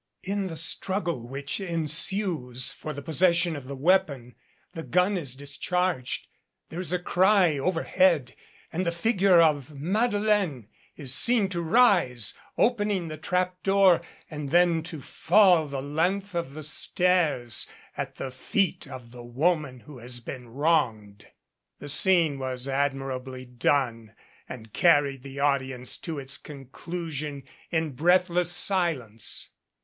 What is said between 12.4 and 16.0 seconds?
opening the trap door, and then to fall the